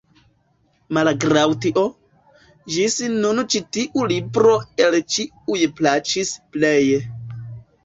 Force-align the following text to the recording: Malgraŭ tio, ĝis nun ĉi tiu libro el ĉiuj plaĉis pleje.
Malgraŭ 0.97 1.43
tio, 1.65 1.83
ĝis 2.77 2.97
nun 3.19 3.43
ĉi 3.55 3.63
tiu 3.79 4.09
libro 4.15 4.57
el 4.87 4.99
ĉiuj 5.17 5.61
plaĉis 5.81 6.35
pleje. 6.57 7.01